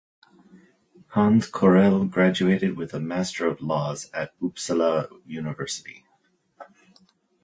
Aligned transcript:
Hans 1.09 1.47
Corell 1.51 2.09
graduated 2.09 2.75
with 2.75 2.95
a 2.95 2.99
Master 2.99 3.45
of 3.45 3.61
Laws 3.61 4.09
at 4.15 4.31
Uppsala 4.39 5.09
University. 5.27 6.03